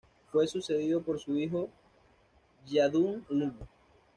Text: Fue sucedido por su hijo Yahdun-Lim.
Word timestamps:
Fue 0.31 0.47
sucedido 0.47 1.03
por 1.03 1.19
su 1.19 1.37
hijo 1.37 1.69
Yahdun-Lim. 2.65 3.53